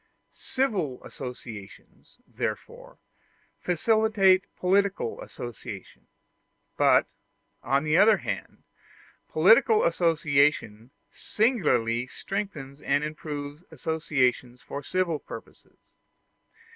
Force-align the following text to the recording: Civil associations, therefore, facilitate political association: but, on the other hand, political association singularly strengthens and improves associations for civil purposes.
Civil 0.33 0.99
associations, 1.03 2.17
therefore, 2.27 2.97
facilitate 3.59 4.45
political 4.55 5.21
association: 5.21 6.07
but, 6.75 7.05
on 7.61 7.83
the 7.83 7.95
other 7.97 8.17
hand, 8.17 8.63
political 9.29 9.83
association 9.83 10.89
singularly 11.11 12.07
strengthens 12.07 12.81
and 12.81 13.03
improves 13.03 13.63
associations 13.69 14.59
for 14.59 14.81
civil 14.81 15.19
purposes. 15.19 15.77